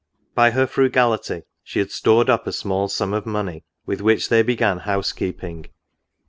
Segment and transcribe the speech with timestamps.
[0.33, 4.41] By her frugality she had stored up a small sum of money, with which they
[4.41, 5.67] began housekeeping.